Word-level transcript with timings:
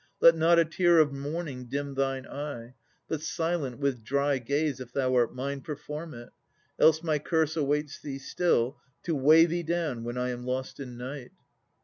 Let 0.19 0.35
not 0.35 0.57
a 0.57 0.65
tear 0.65 0.97
of 0.97 1.13
mourning 1.13 1.65
dim 1.67 1.93
thine 1.93 2.25
eye; 2.25 2.73
But 3.07 3.21
silent, 3.21 3.77
with 3.77 4.03
dry 4.03 4.39
gaze, 4.39 4.79
if 4.79 4.91
thou 4.91 5.13
art 5.13 5.35
mine, 5.35 5.61
Perform 5.61 6.15
it. 6.15 6.29
Else 6.79 7.03
my 7.03 7.19
curse 7.19 7.55
awaits 7.55 7.99
thee 7.99 8.17
still 8.17 8.77
To 9.03 9.13
weigh 9.15 9.45
thee 9.45 9.61
down 9.61 10.03
when 10.03 10.17
I 10.17 10.29
am 10.29 10.43
lost 10.43 10.79
in 10.79 10.97
night. 10.97 11.33